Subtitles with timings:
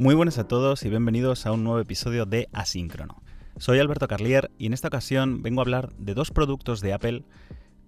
[0.00, 3.20] Muy buenas a todos y bienvenidos a un nuevo episodio de Asíncrono.
[3.56, 7.24] Soy Alberto Carlier y en esta ocasión vengo a hablar de dos productos de Apple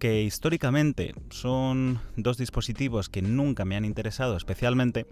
[0.00, 5.06] que históricamente son dos dispositivos que nunca me han interesado especialmente,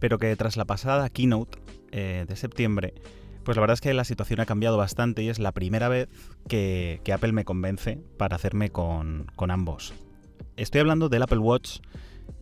[0.00, 1.60] pero que tras la pasada keynote
[1.92, 2.94] eh, de septiembre,
[3.44, 6.08] pues la verdad es que la situación ha cambiado bastante y es la primera vez
[6.48, 9.94] que, Apple me convence para hacerme con, con ambos.
[10.56, 11.78] Estoy hablando del Apple Watch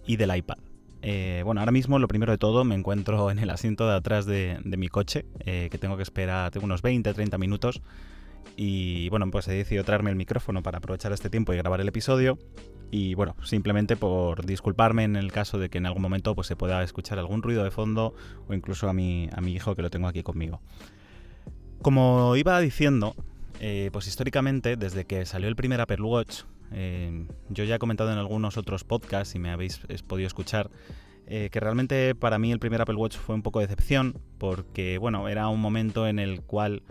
[0.06, 0.69] y del iPad.
[1.02, 4.26] Eh, bueno, ahora mismo lo primero de todo me encuentro en el asiento de atrás
[4.26, 7.82] de, mi coche, eh, que tengo que esperar, tengo unos 20, 30 minutos.
[8.56, 11.88] Y bueno, pues he decidido traerme el micrófono para aprovechar este tiempo y grabar el
[11.88, 12.38] episodio.
[12.90, 16.56] Y bueno, simplemente por disculparme en el caso de que en algún momento pues, se
[16.56, 18.14] pueda escuchar algún ruido de fondo
[18.48, 20.60] o incluso a mi, a mi hijo que lo tengo aquí conmigo.
[21.82, 23.14] Como iba diciendo,
[23.60, 28.12] eh, pues históricamente, desde que salió el primer Apple Watch, eh, yo ya he comentado
[28.12, 30.70] en algunos otros podcasts y me habéis podido escuchar
[31.32, 34.98] eh, que realmente para mí el primer Apple Watch fue un poco de decepción porque
[34.98, 36.82] bueno, era un momento en el cual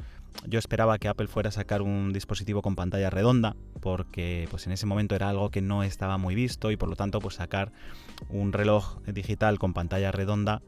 [0.45, 4.73] yo esperaba que Apple fuera a sacar un dispositivo con pantalla redonda porque pues en
[4.73, 7.72] ese momento era algo que no estaba muy visto y por lo tanto pues sacar
[8.30, 10.61] un reloj digital con pantalla redonda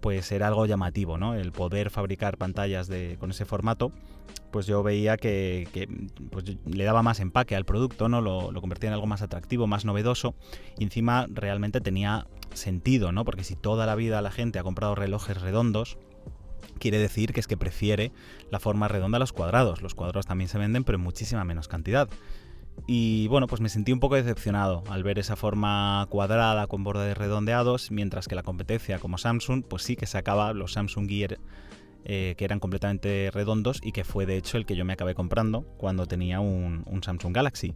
[0.00, 1.34] pues era algo llamativo, ¿no?
[1.34, 3.92] El poder fabricar pantallas de, con ese formato
[4.54, 5.88] pues yo veía que,
[6.30, 8.20] pues, le daba más empaque al producto, ¿no?
[8.20, 10.36] Lo, convertía en algo más atractivo, más novedoso.
[10.78, 13.24] Y encima realmente tenía sentido, ¿no?
[13.24, 15.98] Porque si toda la vida la gente ha comprado relojes redondos,
[16.78, 18.12] quiere decir que es que prefiere
[18.50, 19.82] la forma redonda a los cuadrados.
[19.82, 22.08] Los cuadrados también se venden, pero en muchísima menos cantidad.
[22.86, 27.16] Y bueno, pues me sentí un poco decepcionado al ver esa forma cuadrada con bordes
[27.16, 31.38] redondeados, mientras que la competencia como Samsung, pues sí que sacaba los Samsung Gear
[32.06, 35.14] eh, que eran completamente redondos y que fue de hecho el que yo me acabé
[35.14, 37.74] comprando cuando tenía un, Samsung Galaxy.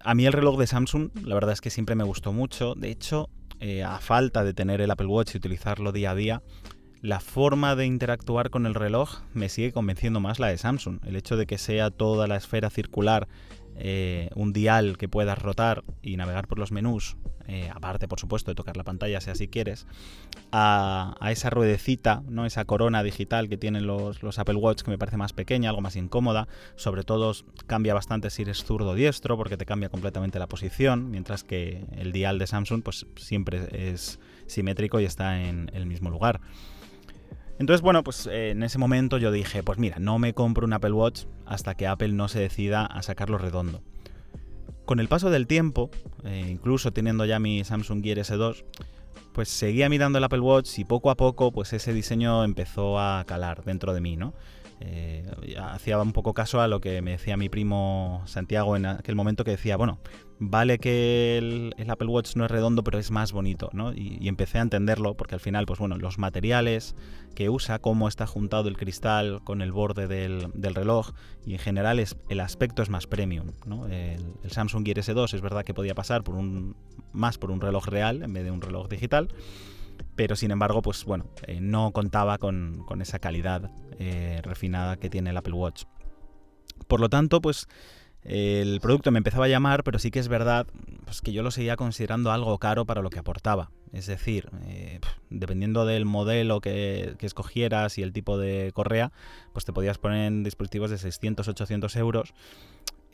[0.00, 2.76] A mí el reloj de Samsung, la verdad es que siempre me gustó mucho.
[2.76, 6.42] De hecho, eh, a falta de tener el Apple Watch y utilizarlo día a día,
[7.02, 11.00] la forma de interactuar con el reloj me sigue convenciendo más la de Samsung.
[11.06, 13.28] El hecho de que sea toda la esfera circular
[13.78, 18.50] eh, un dial que puedas rotar y navegar por los menús, eh, aparte por supuesto
[18.50, 19.86] de tocar la pantalla si así quieres,
[20.50, 22.46] a, esa ruedecita, ¿no?
[22.46, 25.94] esa corona digital que tienen los, Apple Watch que me parece más pequeña, algo más
[25.94, 27.34] incómoda, sobre todo
[27.66, 31.84] cambia bastante si eres zurdo o diestro porque te cambia completamente la posición, mientras que
[31.98, 36.40] el dial de Samsung pues siempre es simétrico y está en el mismo lugar.
[37.58, 40.72] Entonces, bueno, pues eh, en ese momento yo dije, pues mira, no me compro un
[40.72, 43.82] Apple Watch hasta que Apple no se decida a sacarlo redondo.
[44.84, 45.90] Con el paso del tiempo,
[46.24, 48.64] eh, incluso teniendo ya mi Samsung Gear S2,
[49.32, 53.24] pues seguía mirando el Apple Watch y poco a poco pues ese diseño empezó a
[53.26, 54.32] calar dentro de mí, ¿no?
[54.80, 55.24] Eh,
[55.58, 59.42] hacía un poco caso a lo que me decía mi primo Santiago en aquel momento
[59.42, 59.98] que decía, bueno,
[60.38, 63.92] vale que el, Apple Watch no es redondo, pero es más bonito, ¿no?
[63.94, 66.94] Y, empecé a entenderlo porque al final, pues bueno, los materiales
[67.34, 71.12] que usa, cómo está juntado el cristal con el borde del, reloj
[71.44, 73.86] y en general es, el aspecto es más premium, ¿no?
[73.86, 76.76] El, Samsung Gear S2 es verdad que podía pasar por un,
[77.12, 79.28] más por un reloj real en vez de un reloj digital,
[80.16, 85.30] pero sin embargo, pues bueno, eh, no contaba con, esa calidad eh, refinada que tiene
[85.30, 85.84] el Apple Watch.
[86.88, 87.68] Por lo tanto, pues
[88.22, 90.66] el producto me empezaba a llamar, pero sí que es verdad
[91.04, 93.70] pues, que yo lo seguía considerando algo caro para lo que aportaba.
[93.92, 95.00] Es decir, eh,
[95.30, 99.12] dependiendo del modelo que, que, escogieras y el tipo de correa,
[99.52, 102.34] pues te podías poner en dispositivos de 600, 800 euros.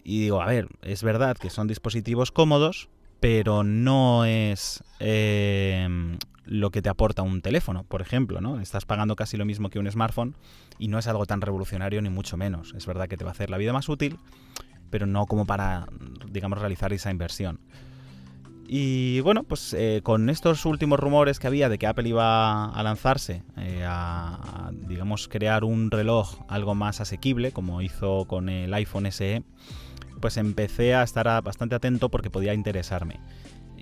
[0.03, 2.89] Y digo, a ver, es verdad que son dispositivos cómodos,
[3.21, 8.61] pero no es eh, lo que te aporta un teléfono, por ejemplo, ¿no?
[8.61, 10.35] Estás pagando casi lo mismo que un smartphone
[10.79, 12.75] y no es algo tan revolucionario ni mucho menos.
[12.77, 14.19] Es verdad que te va a hacer la vida más útil,
[14.91, 15.87] pero no como para,
[16.31, 17.61] digamos, realizar esa inversión.
[18.75, 22.83] Y bueno, pues eh, con estos últimos rumores que había de que Apple iba a
[22.83, 29.11] lanzarse eh, a, digamos, crear un reloj algo más asequible, como hizo con el iPhone
[29.13, 29.43] SE,
[30.21, 33.21] pues empecé a estar bastante atento porque podía interesarme.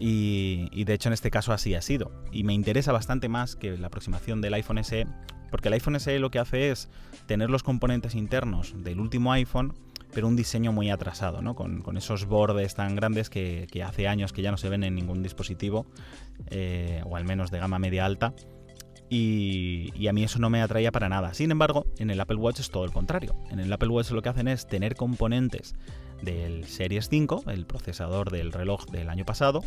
[0.03, 2.11] Y, de hecho en este caso así ha sido.
[2.33, 5.07] Y me interesa bastante más que la aproximación del iPhone SE,
[5.51, 6.89] porque el iPhone SE lo que hace es
[7.27, 9.75] tener los componentes internos del último iPhone,
[10.15, 11.55] pero un diseño muy atrasado, ¿no?
[11.55, 15.23] con, esos bordes tan grandes que, hace años que ya no se ven en ningún
[15.23, 15.87] dispositivo,
[16.47, 18.33] eh, o al menos de gama media alta.
[19.11, 21.35] Y, y, a mí eso no me atraía para nada.
[21.35, 23.35] Sin embargo, en el Apple Watch es todo el contrario.
[23.51, 25.75] En el Apple Watch lo que hacen es tener componentes
[26.23, 29.63] del Series 5, el procesador del reloj del año pasado.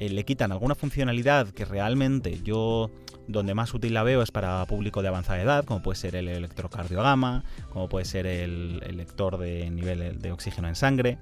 [0.00, 2.90] Eh, le quitan alguna funcionalidad que realmente yo
[3.28, 6.28] donde más útil la veo es para público de avanzada edad, como puede ser el
[6.28, 11.18] electrocardiograma, como puede ser el, lector de nivel de oxígeno en sangre.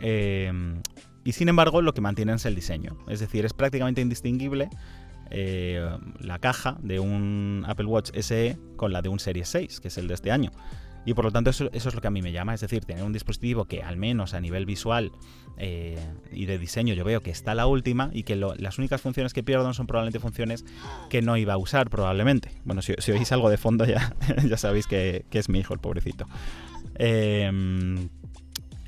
[0.00, 0.80] Em,
[1.24, 2.96] y sin embargo, lo que mantienen es el diseño.
[3.08, 4.70] Es decir, es prácticamente indistinguible
[5.30, 5.84] eh,
[6.20, 9.98] la caja de un Apple Watch SE con la de un Series 6, que es
[9.98, 10.50] el de este año.
[11.06, 13.04] Y por lo tanto eso, es lo que a mí me llama, es decir, tener
[13.04, 15.12] un dispositivo que al menos a nivel visual
[15.58, 15.98] eh,
[16.32, 19.42] y de diseño yo veo que está la última y que las únicas funciones que
[19.42, 20.64] pierdo son probablemente funciones
[21.10, 22.50] que no iba a usar probablemente.
[22.64, 24.14] Bueno, si, oís algo de fondo ya,
[24.48, 26.26] ya sabéis que, es mi hijo, el pobrecito.
[26.96, 28.08] Em,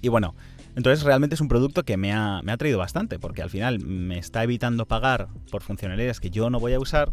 [0.00, 0.34] y bueno,
[0.74, 3.80] entonces realmente es un producto que me ha, me ha traído bastante, porque al final
[3.80, 7.12] me está evitando pagar por funcionalidades que yo no voy a usar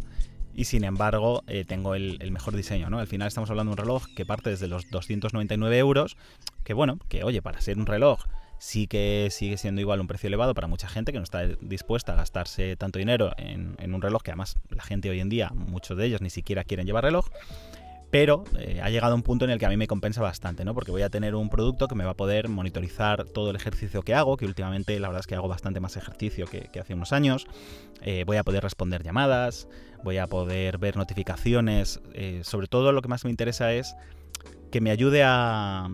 [0.54, 3.00] y sin embargo eh, tengo el, mejor diseño, ¿no?
[3.00, 6.18] Al final estamos hablando de un reloj que parte desde los 299 euros,
[6.64, 8.24] que bueno, que oye, para ser un reloj
[8.60, 12.14] sí que sigue siendo igual un precio elevado para mucha gente que no está dispuesta
[12.14, 15.52] a gastarse tanto dinero en, en un reloj que además la gente hoy en día,
[15.54, 17.28] muchos de ellos ni siquiera quieren llevar reloj
[18.14, 20.76] pero eh, ha llegado un punto en el que a mí me compensa bastante, ¿no?
[20.76, 24.04] Porque voy a tener un producto que me va a poder monitorizar todo el ejercicio
[24.04, 27.12] que hago, que últimamente la verdad es que hago bastante más ejercicio que, hace unos
[27.12, 27.48] años.
[28.04, 29.68] Eh, voy a poder responder llamadas,
[30.04, 32.02] voy a poder ver notificaciones.
[32.14, 33.96] Eh, sobre todo lo que más me interesa es
[34.74, 35.88] que me ayude a,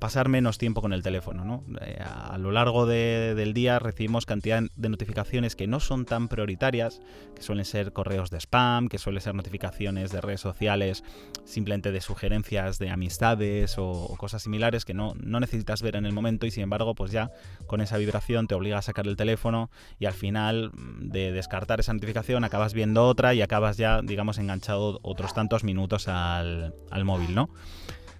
[0.00, 1.44] pasar menos tiempo con el teléfono.
[1.44, 1.62] ¿no?
[1.82, 7.00] Eh, a, lo largo del día recibimos cantidad de notificaciones que no son tan prioritarias,
[7.36, 11.04] que suelen ser correos de spam, que suelen ser notificaciones de redes sociales,
[11.44, 16.44] simplemente de sugerencias de amistades o, cosas similares que no, necesitas ver en el momento
[16.44, 17.30] y sin embargo pues ya
[17.68, 19.70] con esa vibración te obliga a sacar el teléfono
[20.00, 24.38] y al final mm, de descartar esa notificación acabas viendo otra y acabas ya digamos
[24.38, 27.48] enganchado otros tantos minutos al, al móvil, ¿no?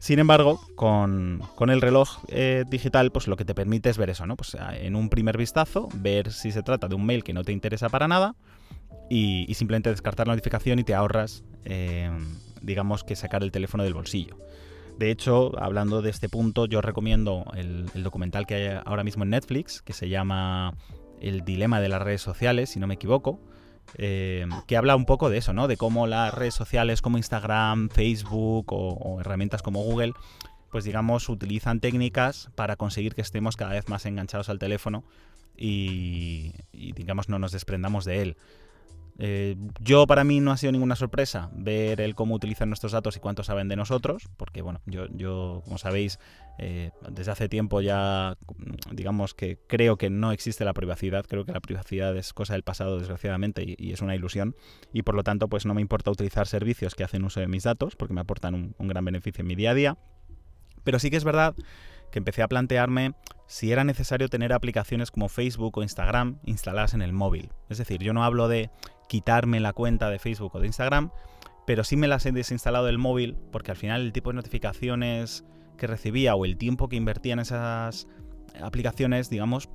[0.05, 1.41] Sin embargo, con,
[1.71, 4.37] el reloj eh, digital, pues lo que te permite es ver eso, ¿no?
[4.37, 7.43] Pues ah, en un primer vistazo, ver si se trata de un mail que no
[7.43, 8.37] te interesa para nada
[9.09, 12.11] y, simplemente descartar la notificación y te ahorras, eh,
[12.61, 14.37] digamos, que sacar el teléfono del bolsillo.
[14.99, 19.25] De hecho, hablando de este punto, yo recomiendo el, el documental que hay ahora mismo
[19.25, 20.75] en Netflix, que se llama
[21.19, 23.41] El dilema de las redes sociales, si no me equivoco,
[23.97, 25.69] eh, que habla un poco de eso, ¿no?
[25.69, 30.13] De cómo las redes sociales como Instagram, Facebook o, herramientas como Google,
[30.71, 35.05] pues digamos, utilizan técnicas para conseguir que estemos cada vez más enganchados al teléfono
[35.57, 38.37] y digamos, no nos desprendamos de él.
[39.19, 43.17] Eh, yo para mí no ha sido ninguna sorpresa ver el cómo utilizan nuestros datos
[43.17, 46.19] y cuánto saben de nosotros, porque bueno, yo, yo como sabéis,
[46.59, 48.37] eh, desde hace tiempo ya
[48.91, 52.65] digamos que creo que no existe la privacidad, creo que la privacidad es cosa del
[52.65, 54.57] pasado desgraciadamente y, es una ilusión.
[54.93, 57.63] Y por lo tanto pues no me importa utilizar servicios que hacen uso de mis
[57.63, 59.99] datos porque me aportan un, un gran beneficio en mi día a día,
[60.83, 61.55] pero sí que es verdad
[62.11, 63.15] que empecé a plantearme
[63.47, 67.51] si era necesario tener aplicaciones como Facebook o Instagram instaladas en el móvil.
[67.69, 68.71] Es decir, yo no hablo de
[69.09, 71.11] quitarme la cuenta de Facebook o de Instagram,
[71.67, 75.45] pero sí me las he desinstalado del móvil porque al final el tipo de notificaciones
[75.77, 78.07] que recibía o el tiempo que invertía en esas
[78.61, 79.69] aplicaciones, digamos,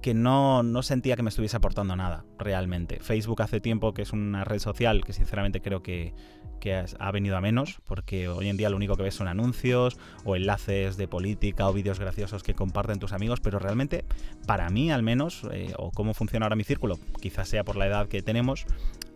[0.00, 3.00] que no, no, sentía que me estuviese aportando nada realmente.
[3.00, 6.14] Facebook hace tiempo que es una red social que sinceramente creo que,
[6.60, 9.98] que ha venido a menos, porque hoy en día lo único que ves son anuncios
[10.24, 14.04] o enlaces de política o vídeos graciosos que comparten tus amigos, pero realmente
[14.46, 17.86] para mí al menos, eh, o cómo funciona ahora mi círculo, quizás sea por la
[17.86, 18.66] edad que tenemos,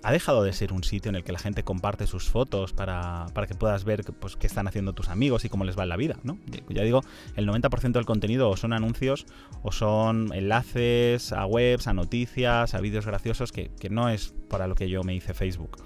[0.05, 3.27] ha dejado de ser un sitio en el que la gente comparte sus fotos para,
[3.33, 5.89] para que puedas ver pues, qué están haciendo tus amigos y cómo les va en
[5.89, 6.19] la vida.
[6.23, 6.39] ¿no?
[6.69, 7.01] Ya digo,
[7.37, 9.27] el 90% del contenido o son anuncios
[9.63, 14.67] o son enlaces a webs, a noticias, a vídeos graciosos, que, que no es para
[14.67, 15.79] lo que yo me hice Facebook.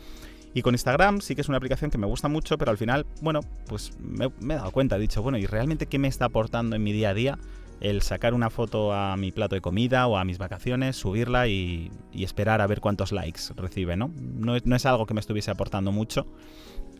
[0.54, 3.06] Y con Instagram sí que es una aplicación que me gusta mucho, pero al final,
[3.20, 6.74] bueno, pues me, he dado cuenta, he dicho, bueno, ¿y realmente qué me está aportando
[6.74, 7.38] en mi día a día?
[7.80, 11.90] El sacar una foto a mi plato de comida o a mis vacaciones, subirla y,
[12.12, 14.12] esperar a ver cuántos likes recibe, ¿no?
[14.16, 14.56] ¿no?
[14.56, 16.26] es algo que me estuviese aportando mucho.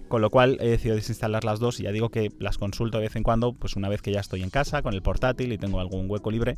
[0.08, 3.04] Con lo cual he decidido desinstalar las dos y ya digo que las consulto de
[3.04, 5.58] vez en cuando, pues una vez que ya estoy en casa con el portátil y
[5.58, 6.56] tengo algún hueco libre,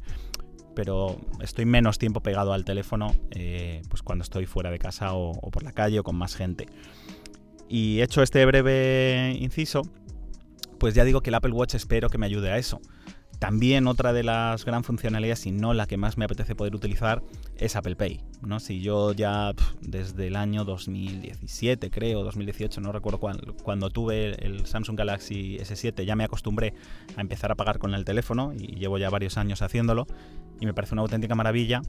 [0.75, 5.33] pero estoy menos tiempo pegado al teléfono eh, pues cuando estoy fuera de casa o,
[5.51, 6.69] por la calle o con más gente.
[7.69, 9.83] Y hecho este breve inciso,
[10.79, 12.81] pues ya digo que el Apple Watch espero que me ayude a eso.
[13.41, 17.23] También otra de las gran funcionalidades, y no la que más me apetece poder utilizar,
[17.61, 18.21] es Apple Pay.
[18.43, 18.59] ¿no?
[18.59, 24.67] Si yo ya desde el año 2017, creo, 2018, no recuerdo cuándo, cuando tuve el
[24.67, 26.75] Samsung Galaxy S7, ya me acostumbré
[27.17, 30.07] a empezar a pagar con el teléfono y llevo ya varios años haciéndolo
[30.59, 31.83] y me parece una auténtica maravilla.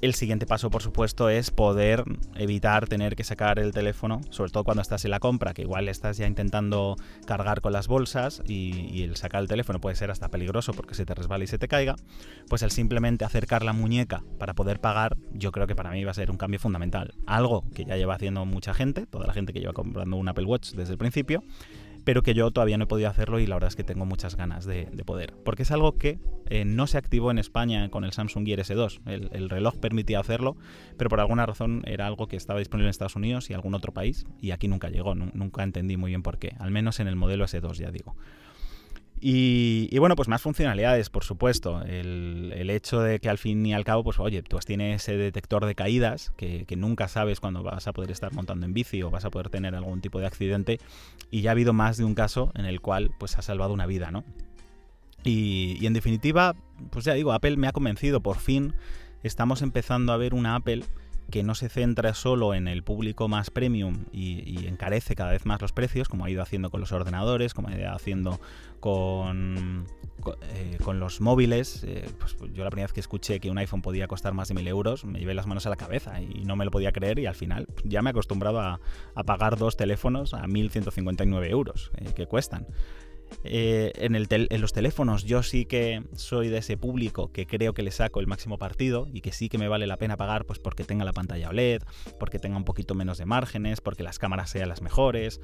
[0.00, 2.04] El siguiente paso, por supuesto, es poder
[2.34, 5.88] evitar tener que sacar el teléfono, sobre todo cuando estás en la compra, que igual
[5.88, 10.28] estás ya intentando cargar con las bolsas y, el sacar el teléfono puede ser hasta
[10.28, 11.96] peligroso porque se te resbala y se te caiga.
[12.50, 16.10] Pues el simplemente acercar la muñeca para poder pagar, yo creo que para mí va
[16.10, 17.14] a ser un cambio fundamental.
[17.26, 20.44] Algo que ya lleva haciendo mucha gente, toda la gente que lleva comprando un Apple
[20.44, 21.42] Watch desde el principio
[22.04, 24.36] pero que yo todavía no he podido hacerlo y la verdad es que tengo muchas
[24.36, 25.34] ganas de, poder.
[25.44, 26.18] Porque es algo que
[26.48, 29.00] eh, no se activó en España con el Samsung Gear S2.
[29.06, 30.56] El, reloj permitía hacerlo,
[30.96, 33.92] pero por alguna razón era algo que estaba disponible en Estados Unidos y algún otro
[33.92, 37.16] país, y aquí nunca llegó, nunca entendí muy bien por qué, al menos en el
[37.16, 38.16] modelo S2 ya digo.
[39.20, 41.82] Y, bueno, pues más funcionalidades, por supuesto.
[41.82, 45.64] El, hecho de que al fin y al cabo, pues oye, tú tienes ese detector
[45.64, 49.24] de caídas que, nunca sabes cuándo vas a poder estar montando en bici o vas
[49.24, 50.78] a poder tener algún tipo de accidente.
[51.30, 53.86] Y ya ha habido más de un caso en el cual pues ha salvado una
[53.86, 54.24] vida, ¿no?
[55.22, 56.54] Y, y en definitiva,
[56.90, 58.20] pues ya digo, Apple me ha convencido.
[58.20, 58.74] Por fin
[59.22, 60.84] estamos empezando a ver una Apple
[61.34, 65.60] que no se centra solo en el público más premium y, encarece cada vez más
[65.60, 68.38] los precios, como ha ido haciendo con los ordenadores, como ha ido haciendo
[68.78, 69.84] con,
[70.54, 71.82] eh, con, los móviles.
[71.82, 74.54] Eh, pues yo la primera vez que escuché que un iPhone podía costar más de
[74.54, 77.18] mil euros, me llevé las manos a la cabeza y no me lo podía creer
[77.18, 78.78] y al final ya me he acostumbrado a,
[79.26, 82.64] pagar dos teléfonos a 1.159 euros eh, que cuestan.
[83.42, 87.90] Eh, en, los teléfonos yo sí que soy de ese público que creo que le
[87.90, 90.84] saco el máximo partido y que sí que me vale la pena pagar pues porque
[90.84, 91.82] tenga la pantalla OLED,
[92.18, 95.40] porque tenga un poquito menos de márgenes, porque las cámaras sean las mejores.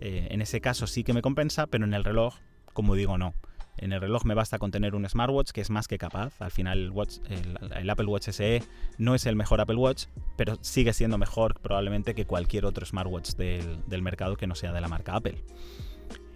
[0.00, 2.36] Eh, en ese caso sí que me compensa, pero en el reloj,
[2.72, 3.34] como digo, no.
[3.78, 6.40] En el reloj me basta con tener un smartwatch que es más que capaz.
[6.42, 6.92] Al final
[7.28, 8.62] el, el, Apple Watch SE
[8.98, 13.34] no es el mejor Apple Watch, pero sigue siendo mejor probablemente que cualquier otro smartwatch
[13.34, 15.44] del, del mercado que no sea de la marca Apple.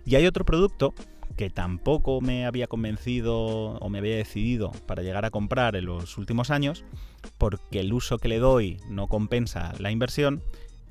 [0.04, 0.94] Y hay otro producto
[1.36, 6.18] que tampoco me había convencido o me había decidido para llegar a comprar en los
[6.18, 6.84] últimos años,
[7.38, 10.42] porque el uso que le doy no compensa la inversión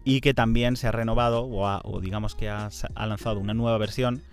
[0.04, 4.24] y que también se ha renovado o, digamos que ha, lanzado una nueva versión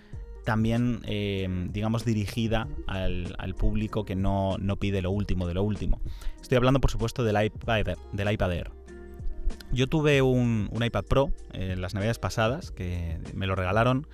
[0.45, 6.01] también em, digamos dirigida al, público que no, pide lo último de lo último.
[6.41, 8.71] Estoy hablando por supuesto del iPad, del iPad Air.
[9.73, 14.07] Yo tuve un, un iPad Pro en las navidades pasadas que me lo regalaron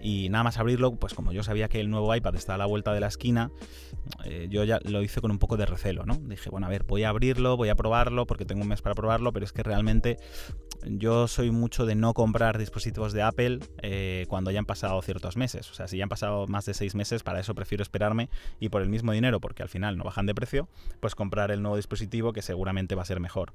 [0.00, 2.66] y nada más abrirlo, pues como yo sabía que el nuevo iPad está a la
[2.66, 3.50] vuelta de la esquina,
[4.24, 6.16] eh, yo ya lo hice con un poco de recelo, ¿no?
[6.16, 8.94] Dije, bueno, a ver, voy a abrirlo, voy a probarlo, porque tengo un mes para
[8.94, 10.18] probarlo, pero es que realmente
[10.86, 15.36] yo soy mucho de no comprar dispositivos de Apple eh, cuando ya han pasado ciertos
[15.36, 15.70] meses.
[15.70, 18.28] O sea, si ya han pasado más de seis meses, para eso prefiero esperarme
[18.60, 20.68] y por el mismo dinero, porque al final no bajan de precio,
[21.00, 23.52] pues comprar el nuevo dispositivo que seguramente va a ser mejor.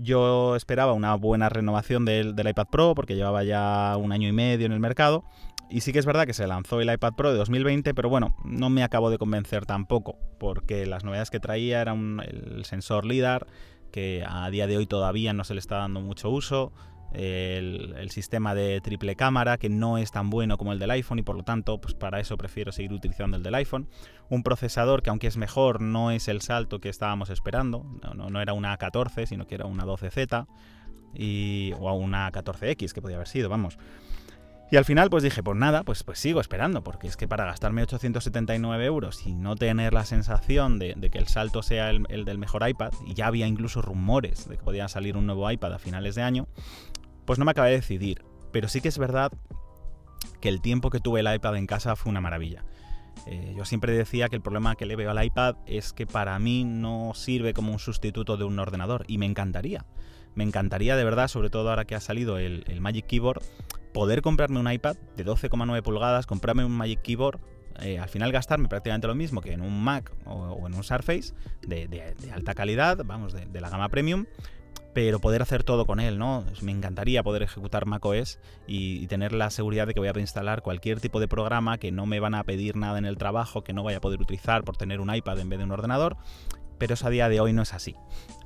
[0.00, 4.66] Yo esperaba una buena renovación del, iPad Pro porque llevaba ya un año y medio
[4.66, 5.24] en el mercado.
[5.70, 8.34] Y sí que es verdad que se lanzó el iPad Pro de 2020, pero bueno,
[8.44, 13.46] no me acabo de convencer tampoco, porque las novedades que traía eran el sensor LIDAR,
[13.90, 16.72] que a día de hoy todavía no se le está dando mucho uso,
[17.12, 21.22] el, sistema de triple cámara, que no es tan bueno como el del iPhone y
[21.22, 23.88] por lo tanto, pues para eso prefiero seguir utilizando el del iPhone.
[24.28, 27.84] Un procesador que aunque es mejor, no es el salto que estábamos esperando,
[28.14, 30.46] no, no, era una A14, sino que era una 12Z
[31.14, 33.78] y, o una 14X, que podía haber sido, vamos.
[34.70, 37.46] Y al final pues dije, pues nada, pues, pues sigo esperando, porque es que para
[37.46, 42.36] gastarme 879 euros y no tener la sensación de, que el salto sea el, del
[42.36, 45.78] mejor iPad, y ya había incluso rumores de que podía salir un nuevo iPad a
[45.78, 46.48] finales de año,
[47.28, 48.24] pues no me acabé de decidir.
[48.52, 49.30] Pero sí que es verdad
[50.40, 52.64] que el tiempo que tuve el iPad en casa fue una maravilla.
[53.26, 56.38] Eh, yo siempre decía que el problema que le veo al iPad es que para
[56.38, 59.84] mí no sirve como un sustituto de un ordenador y me encantaría.
[60.36, 63.42] Me encantaría de verdad, sobre todo ahora que ha salido el, Magic Keyboard,
[63.92, 67.40] poder comprarme un iPad de 12,9 pulgadas, comprarme un Magic Keyboard,
[67.80, 71.34] eh, al final gastarme prácticamente lo mismo que en un Mac o, en un Surface
[71.60, 74.24] de, alta calidad, vamos, de, la gama premium,
[74.94, 76.44] pero poder hacer todo con él, ¿no?
[76.62, 81.00] Me encantaría poder ejecutar macOS y, tener la seguridad de que voy a reinstalar cualquier
[81.00, 83.82] tipo de programa que no me van a pedir nada en el trabajo, que no
[83.82, 86.16] vaya a poder utilizar por tener un iPad en vez de un ordenador,
[86.78, 87.94] pero eso a día de hoy no es así.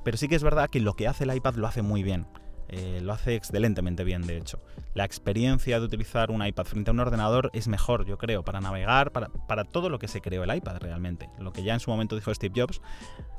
[0.03, 2.27] Pero sí que es verdad que lo que hace el iPad lo hace muy bien.
[2.69, 4.59] Eh, lo hace excelentemente bien, de hecho.
[4.93, 8.61] La experiencia de utilizar un iPad frente a un ordenador es mejor, yo creo, para
[8.61, 11.29] navegar, para, para, todo lo que se creó el iPad realmente.
[11.39, 12.81] Lo que ya en su momento dijo Steve Jobs,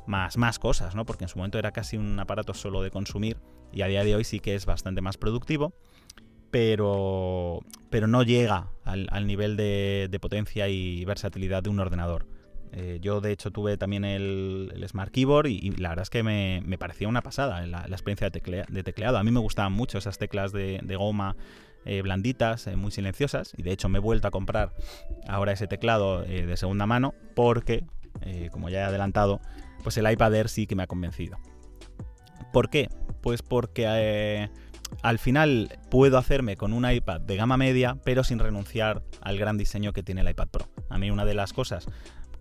[0.07, 1.05] más, más cosas, ¿no?
[1.05, 3.39] Porque en su momento era casi un aparato solo de consumir
[3.73, 5.75] y a día de hoy sí que es bastante más productivo,
[6.51, 12.27] pero, pero no llega al, nivel de potencia y versatilidad de un ordenador.
[12.77, 16.77] Eh, yo de hecho tuve también el, Smart Keyboard y, la verdad es que me,
[16.77, 19.17] parecía una pasada la, experiencia de, tecleado.
[19.17, 21.37] A mí me gustaban mucho esas teclas de, goma
[21.85, 24.73] eh, blanditas, eh, muy silenciosas y de hecho me he vuelto a comprar
[25.29, 27.85] ahora ese teclado de segunda mano porque,
[28.51, 29.41] como ya he adelantado,
[29.85, 31.39] pues el iPad Air sí que me ha convencido.
[32.53, 32.89] ¿Por qué?
[33.23, 34.49] Pues porque
[35.03, 39.59] al final puedo hacerme con un iPad de gama media, pero sin renunciar al gran
[39.59, 40.69] diseño que tiene el iPad Pro.
[40.89, 41.87] A mí una de las cosas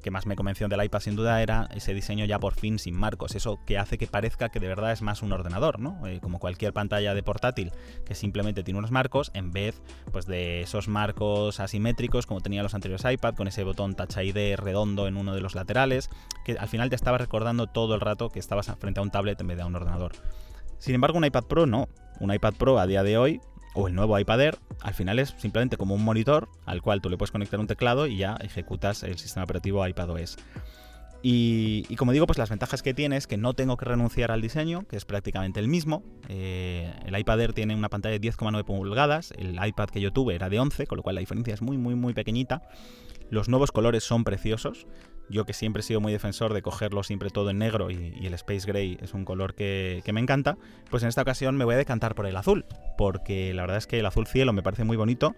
[0.04, 2.96] que más me convenció del iPad sin duda era ese diseño ya por fin sin
[2.96, 6.06] marcos, eso que hace que parezca que de verdad es más un ordenador, ¿no?
[6.06, 7.72] Eh, como cualquier pantalla de portátil
[8.06, 9.82] que simplemente tiene unos marcos en vez
[10.12, 14.56] pues de esos marcos asimétricos como tenían los anteriores iPad con ese botón Touch ID
[14.58, 16.10] redondo en uno de los laterales,
[16.46, 19.40] que al final te estaba recordando todo el rato que estabas frente a un tablet
[19.42, 20.12] en vez de a un ordenador.
[20.80, 21.88] Sin embargo, un iPad Pro no.
[22.20, 23.42] Un iPad Pro a día de hoy
[23.74, 27.10] o el nuevo iPad Air, al final es simplemente como un monitor al cual tú
[27.10, 30.38] le puedes conectar un teclado y ya ejecutas el sistema operativo iPadOS.
[31.26, 34.30] Y, y como digo, pues las ventajas que tiene es que no tengo que renunciar
[34.30, 36.04] al diseño, que es prácticamente el mismo.
[36.28, 40.36] Eh, el iPad Air tiene una pantalla de 10,9 pulgadas, el iPad que yo tuve
[40.36, 42.62] era de 11, con lo cual la diferencia es muy, muy, muy pequeñita.
[43.30, 44.86] Los nuevos colores son preciosos.
[45.30, 48.34] Yo que siempre he sido muy defensor de cogerlo siempre todo en negro y, el
[48.34, 50.58] Space Gray es un color que, me encanta,
[50.90, 52.66] pues en esta ocasión me voy a decantar por el azul,
[52.98, 55.36] porque la verdad es que el azul cielo me parece muy bonito,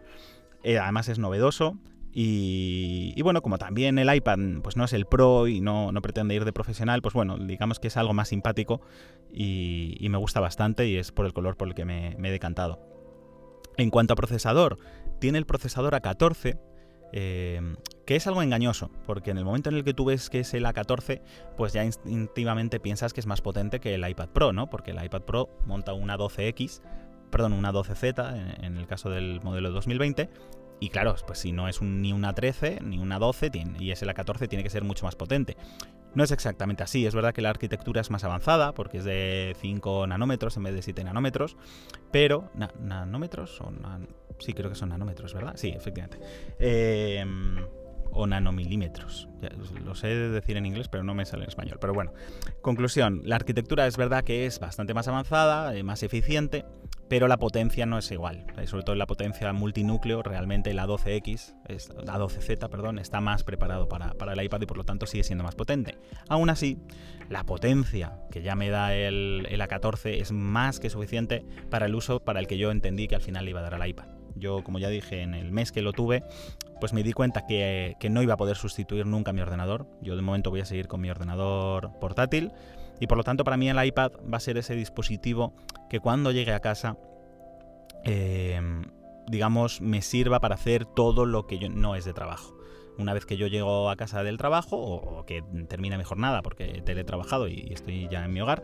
[0.64, 1.78] eh, además es novedoso,
[2.18, 6.46] y, bueno, como también el iPad pues no es el Pro y no, pretende ir
[6.46, 8.80] de profesional, pues bueno, digamos que es algo más simpático
[9.34, 12.32] y, me gusta bastante y es por el color por el que me, me, he
[12.32, 12.80] decantado.
[13.76, 14.78] En cuanto a procesador,
[15.20, 16.58] tiene el procesador A14,
[17.12, 20.40] eh, que es algo engañoso, porque en el momento en el que tú ves que
[20.40, 21.22] es el A14,
[21.58, 24.70] pues ya instintivamente piensas que es más potente que el iPad Pro, ¿no?
[24.70, 26.82] Porque el iPad Pro monta una 12X,
[27.32, 30.30] perdón, una 12Z en, el caso del modelo 2020,
[30.80, 34.10] y claro, pues si no es ni una 13 ni una 12 y es el
[34.10, 35.58] A14 tiene que ser mucho más potente.
[36.14, 39.56] No es exactamente así, es verdad que la arquitectura es más avanzada porque es de
[39.60, 41.58] 5 nanómetros en vez de 7 nanómetros,
[42.12, 42.52] pero...
[42.80, 43.60] ¿Nanómetros?
[43.62, 43.72] O
[44.40, 45.54] sí, creo que son nanómetros, ¿verdad?
[45.56, 46.20] Sí, efectivamente.
[46.60, 47.26] Eh,
[48.16, 49.28] o nanomilímetros.
[49.84, 51.78] lo sé decir en inglés, pero no me sale en español.
[51.80, 52.14] Pero bueno,
[52.62, 56.66] conclusión, la arquitectura es verdad que es bastante más avanzada, eh, más eficiente,
[57.08, 58.46] pero la potencia no es igual.
[58.58, 61.56] Eh, sobre todo la potencia multinúcleo, realmente la 12X,
[62.06, 65.44] la 12Z, perdón, está más preparado para, el iPad y por lo tanto sigue siendo
[65.44, 65.98] más potente.
[66.30, 66.80] Aún así,
[67.30, 71.96] la potencia que ya me da el, el A14 es más que suficiente para el
[71.96, 74.15] uso para el que yo entendí que al final le iba a dar al iPad.
[74.36, 76.24] Yo, como ya dije, en el mes que lo tuve,
[76.80, 79.88] pues me di cuenta que, no iba a poder sustituir nunca mi ordenador.
[80.02, 82.52] Yo de momento voy a seguir con mi ordenador portátil
[83.00, 85.54] y por lo tanto para mí el iPad va a ser ese dispositivo
[85.90, 86.98] que cuando llegue a casa,
[88.04, 88.84] em,
[89.28, 92.55] digamos, me sirva para hacer todo lo que yo, no es de trabajo.
[92.98, 96.78] Una vez que yo llego a casa del trabajo o, que termine mi jornada porque
[96.78, 98.64] he teletrabajado y, estoy ya en mi hogar,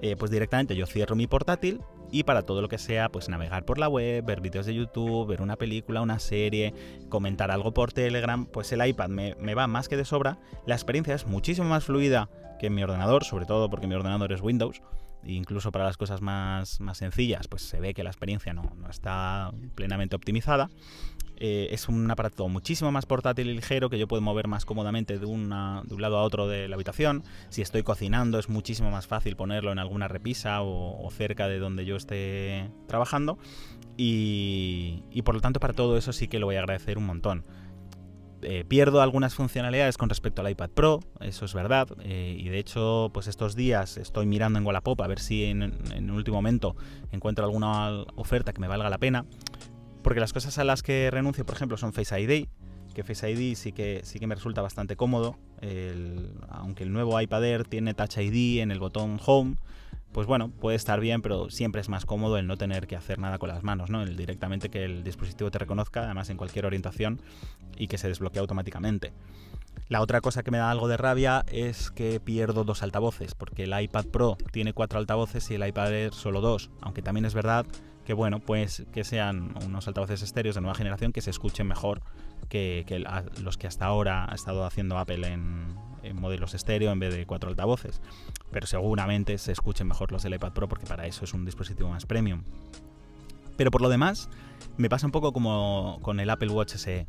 [0.00, 1.80] eh, pues directamente yo cierro mi portátil
[2.12, 5.26] y para todo lo que sea, pues navegar por la web, ver vídeos de YouTube,
[5.26, 6.74] ver una película, una serie,
[7.08, 10.38] comentar algo por Telegram, pues el iPad me, va más que de sobra.
[10.66, 12.28] La experiencia es muchísimo más fluida
[12.60, 14.82] que en mi ordenador, sobre todo porque mi ordenador es Windows.
[15.24, 18.90] Incluso para las cosas más, más sencillas, pues se ve que la experiencia no, no
[18.90, 20.68] está plenamente optimizada.
[21.44, 25.18] Eh, es un aparato muchísimo más portátil y ligero que yo puedo mover más cómodamente
[25.18, 27.24] de, una, de un lado a otro de la habitación.
[27.48, 31.84] Si estoy cocinando es muchísimo más fácil ponerlo en alguna repisa o, cerca de donde
[31.84, 33.38] yo esté trabajando.
[33.96, 37.44] Y, por lo tanto para todo eso sí que lo voy a agradecer un montón.
[38.42, 42.58] Eh, pierdo algunas funcionalidades con respecto al iPad Pro, eso es verdad, eh, y de
[42.58, 46.74] hecho, pues estos días estoy mirando en Wallapop a ver si en, en, último momento
[47.12, 49.24] encuentro alguna oferta que me valga la pena.
[50.02, 52.48] Porque las cosas a las que renuncio, por ejemplo, son Face ID,
[52.92, 55.36] que Face ID sí que, sí que me resulta bastante cómodo.
[56.48, 59.54] aunque el nuevo iPad Air tiene Touch ID en el botón Home,
[60.12, 63.18] pues bueno, puede estar bien, pero siempre es más cómodo el no tener que hacer
[63.18, 64.02] nada con las manos, ¿no?
[64.02, 67.20] El directamente que el dispositivo te reconozca, además en cualquier orientación,
[67.76, 69.12] y que se desbloquee automáticamente.
[69.88, 73.64] La otra cosa que me da algo de rabia es que pierdo dos altavoces, porque
[73.64, 77.34] el iPad Pro tiene cuatro altavoces y el iPad Air solo dos, aunque también es
[77.34, 77.66] verdad
[78.04, 82.02] que bueno, pues que sean unos altavoces estéreos de nueva generación que se escuchen mejor
[82.48, 82.84] que,
[83.40, 85.76] los que hasta ahora ha estado haciendo Apple en,
[86.14, 88.00] modelos estéreo en vez de cuatro altavoces.
[88.50, 91.88] Pero seguramente se escuchen mejor los del iPad Pro porque para eso es un dispositivo
[91.88, 92.42] más premium.
[93.56, 94.28] Pero por lo demás,
[94.76, 97.06] me pasa un poco como con el Apple Watch SE.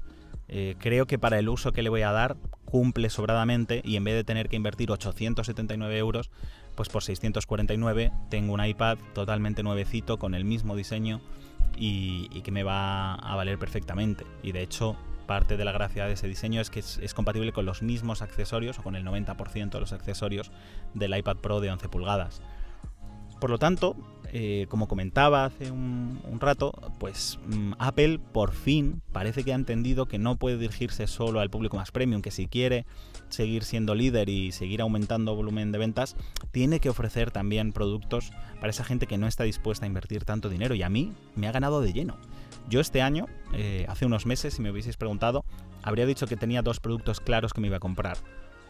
[0.49, 4.03] Eh, creo que para el uso que le voy a dar cumple sobradamente y en
[4.03, 6.32] vez de tener que invertir 879 euros,
[6.75, 11.21] pues por 649 tengo un iPad totalmente nuevecito con el mismo diseño
[11.77, 14.25] y, que me va a valer perfectamente.
[14.41, 17.65] Y de hecho, parte de la gracia de ese diseño es que es, compatible con
[17.65, 20.51] los mismos accesorios o con el 90% de los accesorios
[20.93, 22.41] del iPad Pro de 11 pulgadas.
[23.39, 23.97] Por lo tanto,
[24.31, 30.05] eh, como comentaba hace un, rato, pues mm, Apple por fin parece que ha entendido
[30.05, 32.86] que no puede dirigirse solo al público más premium, que si quiere
[33.27, 36.15] seguir siendo líder y seguir aumentando volumen de ventas,
[36.51, 38.31] tiene que ofrecer también productos
[38.62, 40.73] para esa gente que no está dispuesta a invertir tanto dinero.
[40.73, 42.17] Y a mí me ha ganado de lleno.
[42.69, 45.45] Yo este año, eh, hace unos meses, si me hubieseis preguntado,
[45.81, 48.17] habría dicho que tenía dos productos claros que me iba a comprar.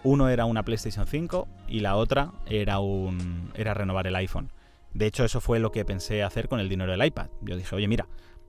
[0.03, 4.51] Uno era una PlayStation 5 y la otra era, un, era renovar el iPhone.
[4.93, 7.29] De hecho, eso fue lo que pensé hacer con el dinero del iPad.
[7.41, 8.07] Yo dije, oye, mira,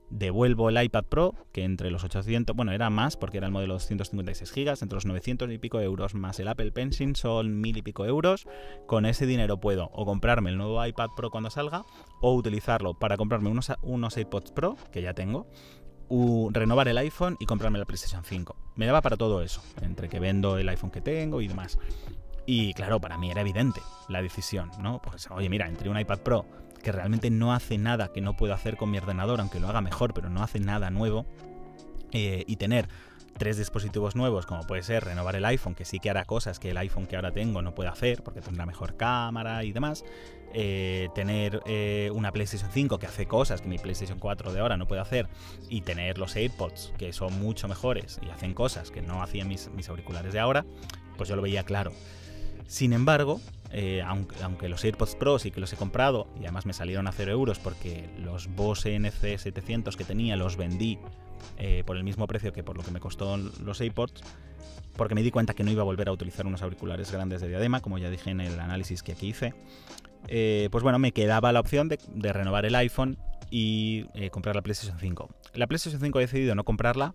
[0.09, 3.73] devuelvo el iPad Pro, que entre los 800, bueno, era más porque era el modelo
[3.73, 7.81] 256 GB, entre los 900 y pico euros más el Apple Pencil son mil y
[7.81, 8.47] pico euros.
[8.87, 11.83] Con ese dinero puedo o comprarme el nuevo iPad Pro cuando salga,
[12.21, 15.47] o utilizarlo para comprarme unos, unos iPods Pro, que ya tengo,
[16.51, 18.55] renovar el iPhone y comprarme la PlayStation 5.
[18.75, 21.79] Me daba para todo eso, entre que vendo el iPhone que tengo y demás.
[22.45, 25.01] Y claro, para mí era evidente la decisión, ¿no?
[25.01, 26.45] Pues, oye, mira, entre un iPad Pro
[26.83, 29.81] que realmente no hace nada que no puedo hacer con mi ordenador, aunque lo haga
[29.81, 31.25] mejor, pero no hace nada nuevo,
[32.11, 32.87] eh, y tener
[33.37, 36.69] tres dispositivos nuevos, como puede ser renovar el iPhone, que sí que hará cosas que
[36.69, 40.05] el iPhone que ahora tengo no puede hacer, porque tendrá mejor cámara y demás.
[40.53, 44.77] Eh, tener eh, una PlayStation 5 que hace cosas que mi PlayStation 4 de ahora
[44.77, 45.27] no puede hacer.
[45.69, 49.69] Y tener los AirPods, que son mucho mejores y hacen cosas que no hacían mis,
[49.71, 50.65] mis auriculares de ahora,
[51.17, 51.91] pues yo lo veía claro.
[52.67, 53.39] Sin embargo,
[53.71, 57.11] eh, aunque, los AirPods Pro sí que los he comprado y además me salieron a
[57.11, 60.97] 0 euros porque los Bose NC700 que tenía los vendí
[61.57, 64.21] eh, por el mismo precio que por lo que me costó los AirPods,
[64.95, 67.49] porque me di cuenta que no iba a volver a utilizar unos auriculares grandes de
[67.49, 69.53] diadema, como ya dije en el análisis que aquí hice.
[70.27, 73.17] Eh, pues bueno, me quedaba la opción de, de renovar el iPhone
[73.51, 75.29] y comprar la PlayStation 5.
[75.53, 77.13] La PlayStation 5 he decidido no comprarla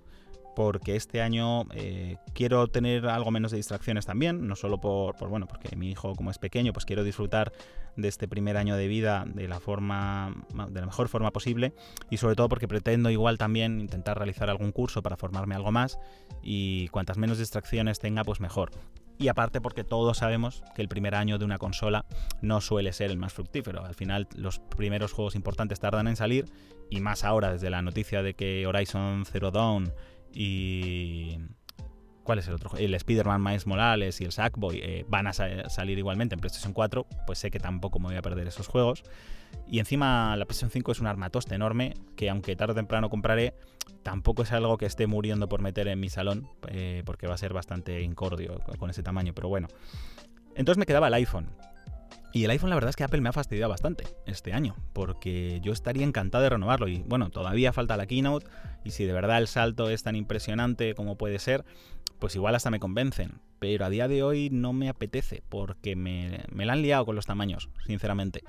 [0.63, 5.47] porque este año eh, quiero tener algo menos de distracciones también, no solo por, bueno,
[5.47, 7.51] porque mi hijo como es pequeño, pues quiero disfrutar
[7.97, 10.35] de este primer año de vida de la forma
[10.69, 11.73] de la mejor forma posible
[12.11, 15.99] y sobre todo porque pretendo igual también intentar realizar algún curso para formarme algo más
[16.43, 18.71] y cuantas menos distracciones tenga, pues mejor.
[19.17, 22.05] Y aparte porque todos sabemos que el primer año de una consola
[22.43, 23.83] no suele ser el más fructífero.
[23.83, 26.45] Al final los primeros juegos importantes tardan en salir
[26.91, 29.93] y más ahora desde la noticia de que Horizon Zero Dawn
[30.33, 31.39] y...
[32.23, 32.77] ¿Cuál es el otro?
[32.77, 37.07] El Spider-Man Miles Morales y el Sackboy eh, van a salir igualmente en PlayStation 4,
[37.27, 39.03] pues sé que tampoco me voy a perder esos juegos.
[39.67, 43.55] Y encima la PlayStation 5 es un armatoste enorme que aunque tarde o temprano compraré,
[44.03, 47.39] tampoco es algo que esté muriendo por meter en mi salón, eh, porque va a
[47.39, 49.69] ser bastante incordio con ese tamaño, pero bueno.
[50.55, 51.49] Entonces me quedaba el iPhone.
[52.33, 55.61] Y el iPhone la verdad es que Apple me ha fastidiado bastante este año, porque
[55.63, 58.47] yo estaría encantado de renovarlo y bueno, todavía falta la keynote
[58.85, 61.65] y si de verdad el salto es tan impresionante como puede ser,
[62.21, 66.45] pues igual hasta me convencen, pero a día de hoy no me apetece porque me,
[66.53, 68.43] me la han liado con los tamaños, sinceramente.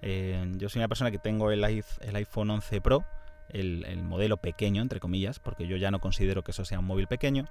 [0.00, 3.04] Eh, yo soy una persona que tengo el, iPhone 11 Pro,
[3.50, 6.86] el, el, modelo pequeño, entre comillas, porque yo ya no considero que eso sea un
[6.86, 7.46] móvil pequeño,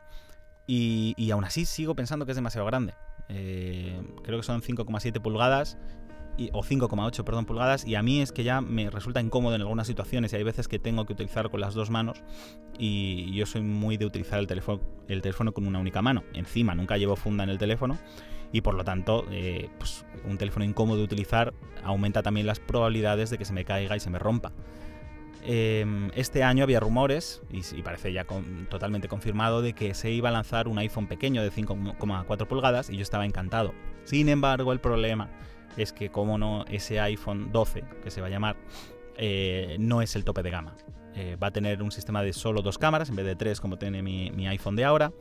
[0.68, 2.94] y, y aún así sigo pensando que es demasiado grande.
[3.30, 5.78] Eh, creo que son 5,7 pulgadas
[6.52, 9.88] o 5,8 perdón pulgadas y a mí es que ya me resulta incómodo en algunas
[9.88, 12.22] situaciones y hay veces que tengo que utilizar con las dos manos
[12.78, 16.24] y yo soy muy de utilizar el teléfono, el teléfono con una única mano.
[16.34, 17.98] Encima nunca llevo funda en el teléfono
[18.52, 23.30] y por lo tanto eh, pues, un teléfono incómodo de utilizar aumenta también las probabilidades
[23.30, 24.52] de que se me caiga y se me rompa
[25.48, 28.26] Em, este año había rumores, y, parece ya
[28.70, 32.98] totalmente confirmado, de que se iba a lanzar un iPhone pequeño de 5,4 pulgadas y
[32.98, 33.74] yo estaba encantado.
[34.06, 35.30] Sin embargo, el problema
[35.78, 38.56] es que, como no, ese iPhone 12, que se va a llamar,
[39.18, 40.76] eh, no es el tope de gama.
[41.14, 43.78] Eh, va a tener un sistema de solo dos cámaras en vez de tres como
[43.78, 45.14] tiene mi, mi iPhone de ahora.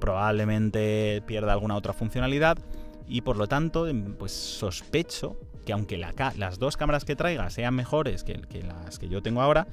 [0.00, 2.58] Probablemente pierda alguna otra funcionalidad
[3.06, 7.74] y por lo tanto em, pues sospecho que aunque las dos cámaras que traiga sean
[7.74, 9.66] mejores que, las que yo tengo ahora,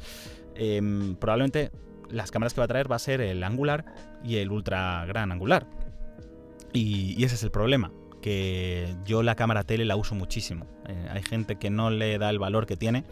[0.56, 1.72] em, probablemente
[2.10, 3.86] las cámaras que va a traer va a ser el angular
[4.24, 5.66] y el ultra gran angular.
[6.74, 10.66] Y, ese es el problema, que yo la cámara tele la uso muchísimo.
[10.88, 13.04] Eh, hay gente que no le da el valor que tiene,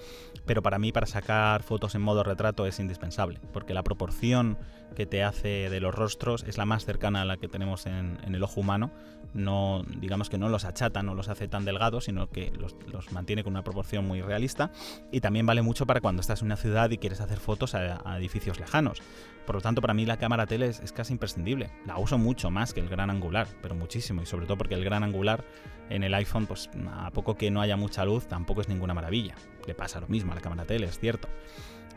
[0.45, 4.57] pero para mí para sacar fotos en modo retrato es indispensable, porque la proporción
[4.95, 8.17] que te hace de los rostros es la más cercana a la que tenemos en,
[8.23, 8.91] el ojo humano.
[9.33, 13.43] No, digamos que no los achata, no los hace tan delgados, sino que los, mantiene
[13.43, 14.71] con una proporción muy realista.
[15.11, 18.17] Y también vale mucho para cuando estás en una ciudad y quieres hacer fotos a,
[18.17, 19.01] edificios lejanos.
[19.45, 21.71] Por lo tanto, para mí la cámara tele es, casi imprescindible.
[21.85, 24.21] La uso mucho más que el gran angular, pero muchísimo.
[24.21, 25.43] Y sobre todo porque el gran angular
[25.89, 29.35] en el iPhone, pues a poco que no haya mucha luz, tampoco es ninguna maravilla.
[29.65, 31.27] Le pasa lo mismo a la cámara tele, es cierto.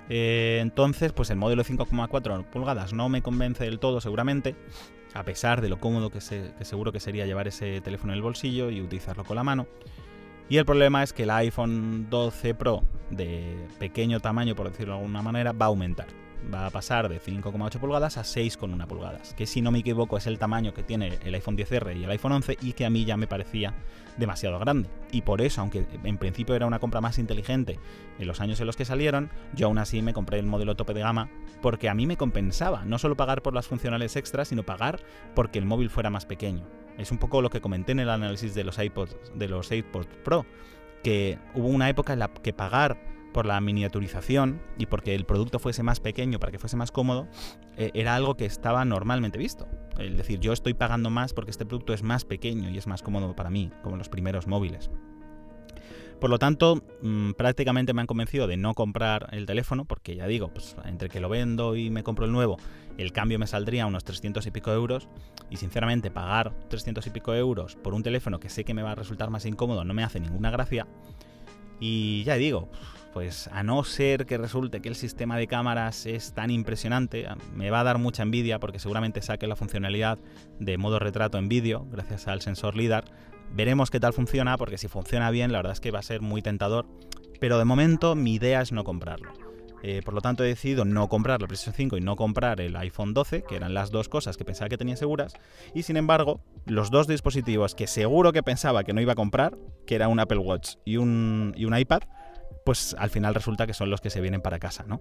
[0.09, 4.57] Eh, entonces, pues el modelo 5,4 pulgadas no me convence del todo seguramente,
[5.15, 8.71] a pesar de lo cómodo que, seguro que sería llevar ese teléfono en el bolsillo
[8.71, 9.67] y utilizarlo con la mano.
[10.49, 15.01] Y el problema es que el iPhone 12 Pro de pequeño tamaño, por decirlo de
[15.01, 16.07] alguna manera, va a aumentar.
[16.52, 20.26] Va a pasar de 5,8 pulgadas a 6,1 pulgadas, que si no me equivoco es
[20.26, 23.05] el tamaño que tiene el iPhone 10R y el iPhone 11 y que a mí
[23.05, 23.74] ya me parecía
[24.16, 24.88] demasiado grande.
[25.11, 27.78] Y por eso, aunque en principio era una compra más inteligente
[28.18, 30.94] en los años en los que salieron, yo aún así me compré el modelo tope
[30.94, 34.64] de gama porque a mí me compensaba no solo pagar por las funcionales extras, sino
[34.64, 35.00] pagar
[35.35, 36.66] porque el móvil fuera más pequeño.
[36.98, 40.09] Es un poco lo que comenté en el análisis de los iPods, de los iPods
[40.24, 40.44] Pro,
[41.02, 45.59] que hubo una época en la que pagar por la miniaturización y porque el producto
[45.59, 47.29] fuese más pequeño para que fuese más cómodo,
[47.77, 49.68] eh, era algo que estaba normalmente visto.
[49.99, 53.03] Es decir, yo estoy pagando más porque este producto es más pequeño y es más
[53.03, 54.90] cómodo para mí, como los primeros móviles.
[56.23, 60.29] Por lo tanto, mm, prácticamente me han convencido de no comprar el teléfono, porque ya
[60.29, 62.59] digo, pues, entre que lo vendo y me compro el nuevo,
[62.97, 65.09] el cambio me saldría unos 300 y pico euros.
[65.51, 68.92] Y sinceramente, pagar 300 y pico euros por un teléfono que sé que me va
[68.92, 70.87] a resultar más incómodo no me hace ninguna gracia.
[71.81, 72.68] Y ya digo,
[73.12, 77.70] pues a no ser que resulte que el sistema de cámaras es tan impresionante, me
[77.70, 80.18] va a dar mucha envidia porque seguramente saque la funcionalidad
[80.59, 83.05] de modo retrato en vídeo gracias al sensor LIDAR.
[83.55, 86.22] Veremos qué tal funciona porque si funciona bien la verdad es que va a ser
[86.22, 86.87] muy tentador,
[87.38, 89.33] pero de momento mi idea es no comprarlo.
[89.83, 92.77] Eh, por lo tanto he decidido no comprar la PlayStation 5 y no comprar el
[92.77, 95.35] iPhone 12, que eran las dos cosas que pensaba que tenía seguras,
[95.75, 99.59] y sin embargo los dos dispositivos que seguro que pensaba que no iba a comprar,
[99.85, 102.03] que era un Apple Watch y un, y un iPad,
[102.64, 105.01] pues al final resulta que son los que se vienen para casa, ¿no?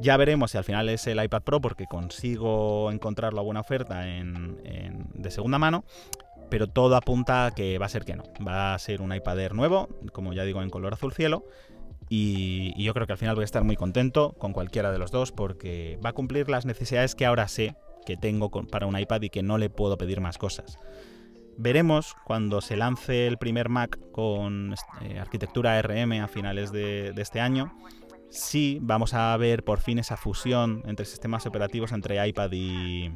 [0.00, 4.00] Ya veremos si al final es el iPad Pro porque consigo encontrarlo a buena oferta
[4.00, 5.84] de segunda mano,
[6.48, 8.24] pero todo apunta a que va a ser que no.
[8.46, 11.44] Va a ser un iPad Air nuevo, como ya digo, en color azul cielo.
[12.08, 15.10] Y, yo creo que al final voy a estar muy contento con cualquiera de los
[15.10, 19.22] dos porque va a cumplir las necesidades que ahora sé que tengo para un iPad
[19.22, 20.78] y que no le puedo pedir más cosas.
[21.58, 27.40] Veremos cuando se lance el primer Mac con eh, arquitectura ARM a finales de, este
[27.40, 27.72] año
[28.28, 33.10] si vamos a ver por fin esa fusión entre sistemas operativos entre iPad y,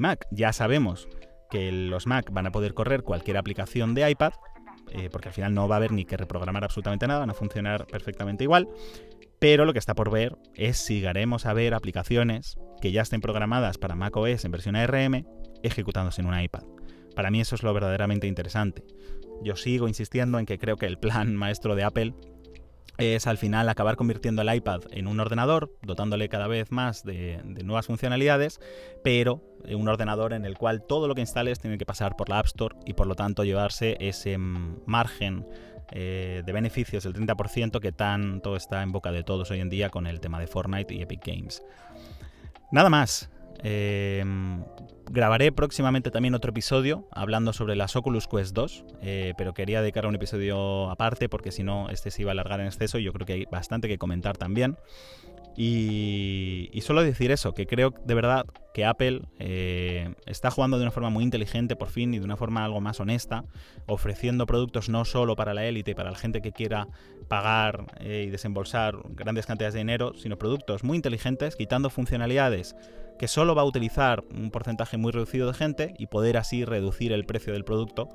[0.00, 0.26] Mac.
[0.30, 1.08] Ya sabemos
[1.50, 4.32] que los Mac van a poder correr cualquier aplicación de iPad,
[4.92, 7.34] eh, porque al final no va a haber ni que reprogramar absolutamente nada, van a
[7.34, 8.68] funcionar perfectamente igual.
[9.38, 13.20] Pero lo que está por ver es si llegaremos a ver aplicaciones que ya estén
[13.20, 15.26] programadas para macOS en versión ARM
[15.62, 16.75] ejecutándose en un iPad.
[17.16, 18.84] Para mí eso es lo verdaderamente interesante.
[19.42, 22.14] Yo sigo insistiendo en que creo que el plan maestro de Apple
[22.98, 27.42] es al final acabar convirtiendo el iPad en un ordenador, dotándole cada vez más de,
[27.64, 28.60] nuevas funcionalidades,
[29.02, 32.38] pero un ordenador en el cual todo lo que instales tiene que pasar por la
[32.38, 35.46] App Store y por lo tanto llevarse ese margen
[35.92, 39.90] eh, de beneficios del 30% que tanto está en boca de todos hoy en día
[39.90, 41.62] con el tema de Fortnite y Epic Games.
[42.72, 43.30] Nada más,
[43.62, 44.64] Em,
[45.10, 50.06] grabaré próximamente también otro episodio hablando sobre las Oculus Quest 2, eh, pero quería dedicar
[50.06, 53.12] un episodio aparte porque si no este se iba a alargar en exceso y yo
[53.12, 54.76] creo que hay bastante que comentar también.
[55.56, 60.90] Y, solo decir eso, que creo de verdad que Apple eh, está jugando de una
[60.90, 63.44] forma muy inteligente por fin y de una forma algo más honesta,
[63.86, 66.88] ofreciendo productos no solo para la élite y para la gente que quiera
[67.28, 72.76] pagar eh, y desembolsar grandes cantidades de dinero, sino productos muy inteligentes, quitando funcionalidades
[73.18, 77.12] que solo va a utilizar un porcentaje muy reducido de gente y poder así reducir
[77.12, 78.10] el precio del producto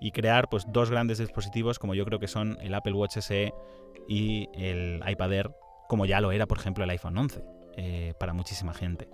[0.00, 3.52] y crear pues dos grandes dispositivos como yo creo que son el Apple Watch SE
[4.08, 5.50] y el iPad Air
[5.88, 7.44] como ya lo era, por ejemplo, el iPhone 11,
[7.76, 9.08] eh, para muchísima gente.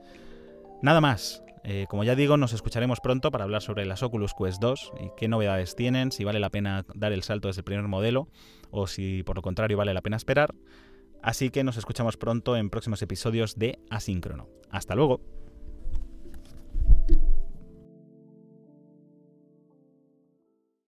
[0.83, 1.43] Nada más.
[1.65, 5.11] Eh, como ya digo, nos escucharemos pronto para hablar sobre las Oculus Quest 2 y
[5.17, 8.29] qué novedades tienen, si vale la pena dar el salto desde el primer modelo
[8.73, 10.55] o si por lo contrario vale la pena esperar.
[11.23, 14.49] Así que nos escuchamos pronto en próximos episodios de Asíncrono.
[14.71, 15.42] Hasta luego.